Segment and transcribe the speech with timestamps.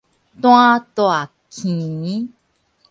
[0.41, 2.29] 單大鉗